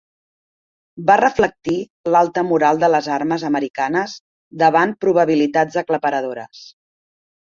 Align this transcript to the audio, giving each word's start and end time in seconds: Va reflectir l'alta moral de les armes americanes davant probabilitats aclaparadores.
Va 1.09 1.15
reflectir 1.19 1.75
l'alta 2.15 2.43
moral 2.51 2.81
de 2.83 2.89
les 2.93 3.09
armes 3.15 3.45
americanes 3.49 4.15
davant 4.63 4.95
probabilitats 5.05 5.79
aclaparadores. 5.83 6.63